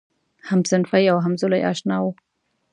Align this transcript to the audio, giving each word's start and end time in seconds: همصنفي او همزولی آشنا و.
همصنفي 0.49 1.09
او 1.09 1.17
همزولی 1.25 1.65
آشنا 1.71 1.97
و. 2.03 2.07